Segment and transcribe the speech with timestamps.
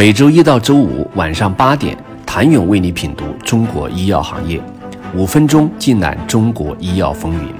[0.00, 4.58] 每周一到周五晚上八点，谭勇为你品读中国医药行业，
[5.14, 7.52] 五分钟尽览中国医药风云。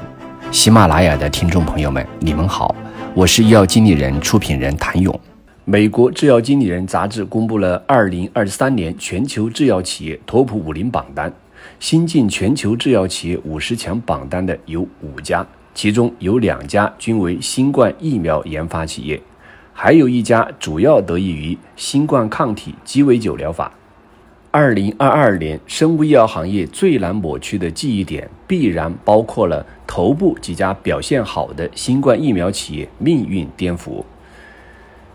[0.50, 2.74] 喜马拉雅的听众朋友们，你们好，
[3.14, 5.20] 我是医药经理人、出品人谭勇。
[5.66, 11.30] 美国制药经理人杂志公布了二零二三年全球制药企业 TOP 五零榜单，
[11.78, 19.20] 新进全球制药企业五十强榜单的有五家，其中有两家均为新冠疫苗研发企业。
[19.72, 23.72] 还有一家主要得益于新冠抗体鸡尾酒疗法。
[24.52, 34.02] 二零二二年，生物医药行业最难抹去的记忆点，必然包括了头部几家表现好的新冠疫苗企业命运颠覆，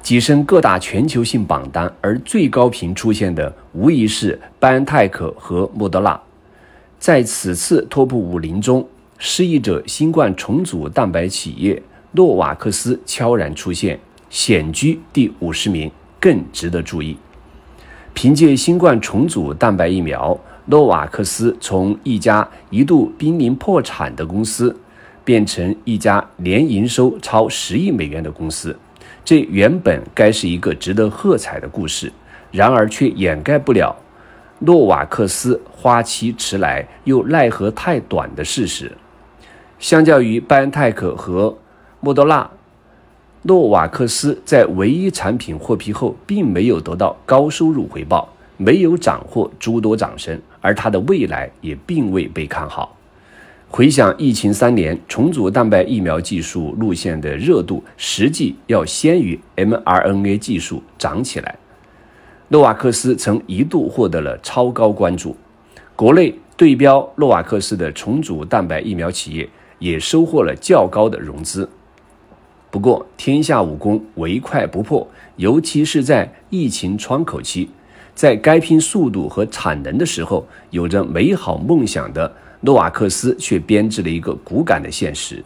[0.02, 1.94] 跻身各大全球性榜单。
[2.00, 6.18] 而最高频出现的，无疑是拜恩泰克和莫德纳。
[6.98, 8.88] 在此次 TOP 五零中，
[9.18, 14.00] 失意者新冠重组蛋白企业诺瓦克斯悄然出现。
[14.30, 17.18] 险居第五十名，更值得注意。
[18.14, 24.76] 凭借新冠重组蛋白疫苗，诺瓦克斯从一家一度濒临破产的公司，
[25.24, 28.78] 变成一家年营收超十亿美元的公司。
[29.24, 32.12] 这原本该是一个值得喝彩的故事，
[32.52, 33.96] 然而却掩盖不了
[34.60, 38.92] 诺瓦克斯花期迟来又奈何太短的事实。
[39.78, 41.58] 相较于拜恩泰克和
[42.00, 42.50] 莫德纳。
[43.48, 52.98] 诺瓦克斯在唯一产品获批后，并没有得到高收入回报，没有斩获诸多掌声，而它的未来也并未被看好。
[53.70, 61.56] 回想疫情三年，重组蛋白疫苗技术路线的热度，实际要先于 mRNA 技术涨起来。
[62.48, 65.36] 诺瓦克斯曾一度获得了超高关注，
[65.96, 71.70] 国内对标诺瓦克斯的重组蛋白疫苗企业也收获了较高的融资。
[72.76, 77.70] 不过，天下武功唯快不破，尤其是在疫情窗口期，
[78.14, 85.42] 在该拼速度和产能的时候，有着美好梦想的诺瓦克斯却编织了一个骨感的现实。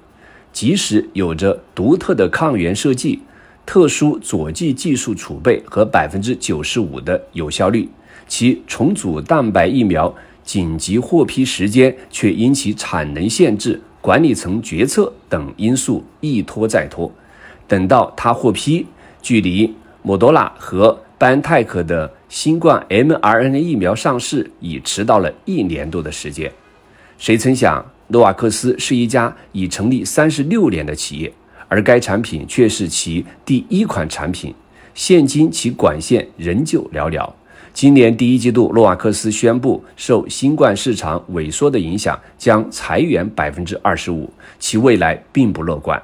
[0.52, 3.20] 即使有着独特的抗原设计、
[3.64, 7.88] 特殊佐剂技术储备和百分之九十五的有效率，
[8.28, 10.12] 其重组蛋白疫苗
[10.44, 13.80] 紧急获批时间却因其产能限制。
[14.02, 17.12] 管理层决策等因素一拖再拖，
[17.70, 18.86] 等到他获批，
[19.22, 26.52] 距离莫多纳和拜恩泰克的新冠 mRNA 疫苗上市已迟到了一年多的时间。
[27.20, 31.32] 谁曾想，诺瓦克斯是一家已成立三十六年的企业，
[31.68, 34.56] 而该产品却是其第一款产品，
[34.96, 37.30] 现今其管线仍旧寥寥。
[37.72, 46.02] 今年第一季度，诺瓦克斯宣布受新冠市场萎缩的影响，将裁员百分之二十五，其未来并不乐观。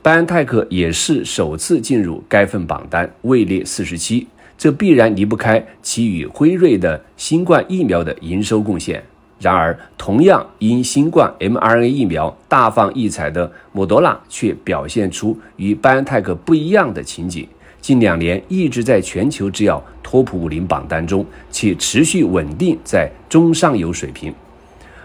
[0.00, 4.26] 拜恩泰克也是首次进入该份榜单，位列四十七，
[4.56, 9.02] 这必然离不开其与辉瑞的新冠疫苗的营收贡献。
[9.40, 17.46] 然而，同样因新冠 mRNA 疫苗大放异彩的莫德纳，却表现出与拜恩泰克不一样的情景。
[17.80, 24.32] 近两年一直在全球制药托普五零榜单中，且持续稳定在中上游水平。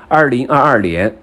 [0.07, 1.15] 二零二二年，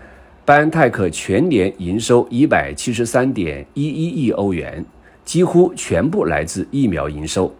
[0.51, 4.85] 拜恩泰克全年营收一百七十三点一一亿欧元，
[5.25, 7.55] 几乎全部来自疫苗营收，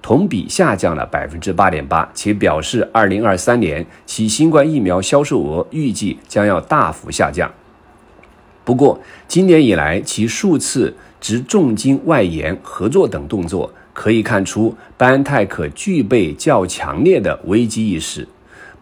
[0.00, 7.52] 同比下降了百分之八点八，且表示二零二三年其新冠疫苗销售额预计将要大幅下降。
[8.64, 10.94] 不过，今年以来其数次。
[11.18, 18.28] 值重金外延合作等动作，可以看出拜恩泰克具备较强烈的危机意识。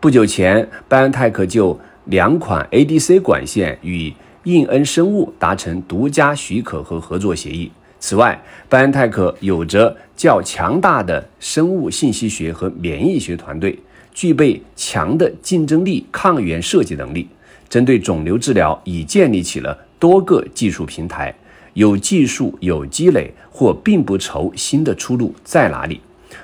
[0.00, 4.12] 不久前，拜恩泰克就两款 ADC 管线与
[4.44, 7.70] 印恩生物达成独家许可和合作协议。
[7.98, 8.38] 此外，
[8.68, 13.78] 拜恩泰克有着较强大的生物信息学和免疫学团队，
[14.12, 17.26] 具备强的竞争力抗原设计能力，
[17.68, 21.34] 针对肿瘤治疗已建立起了多个技术平台。
[21.72, 26.00] 有技术有积累，或并不愁新的出路在哪里。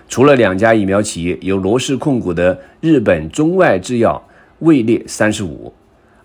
[0.08, 4.20] 除了两家疫苗企业，由罗氏控股的日本中外制药
[4.60, 5.72] 位列三十五。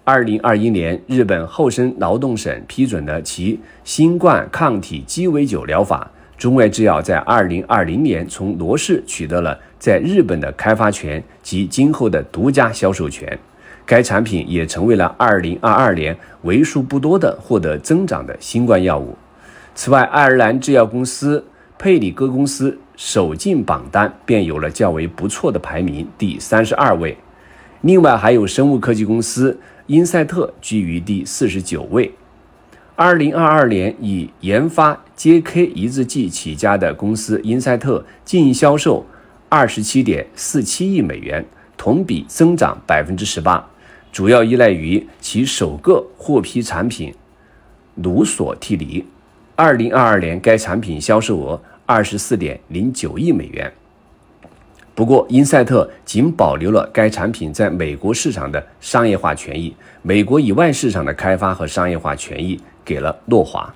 [0.03, 6.09] 二零二一年，日本厚生劳动省批准了其新冠抗体鸡尾酒疗法。
[6.37, 13.39] 中外制药在二零二零年从罗氏取得了在日本的开发权及今后的独家销售权。
[13.85, 19.15] 该产品也成为了2022年为数不多的获得增长的新冠药物。
[19.73, 21.43] 此外，爱尔兰制药公司
[21.77, 27.17] 佩里戈公司首进榜单便有了较为不错的排名，第三十二位。
[27.81, 32.11] 另外，还有生物科技公司英赛特居于第四十九位。
[32.95, 39.05] 二零二二年以研发 JK 抑制剂起家的公司英赛特净销售
[39.49, 41.45] 二十七点四七亿美元，
[41.77, 43.67] 同比增长百分之十八，
[44.11, 47.13] 主要依赖于其首个获批产品
[47.95, 49.05] 卢索替尼。
[49.57, 53.71] 二零二二年该产品销售额二十四点零九亿美元。
[54.95, 63.69] 不过，英赛特仅保留了该产品在美国市场的商业化权益，美国以外市场的开发和商业化权益给了诺华。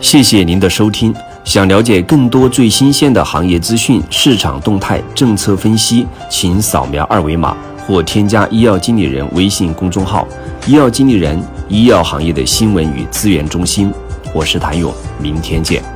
[0.00, 1.14] 谢谢您的收听。
[1.44, 7.54] 想了解更多最新鲜的行业资讯、市场动态、政策分析，请扫描二维码
[7.86, 10.26] 或添加医药经理人微信公众号
[10.66, 11.38] “医药经理人”——
[11.68, 13.92] 医药行业的新闻与资源中心。
[14.34, 14.90] 我是谭勇，
[15.20, 15.91] 明天见。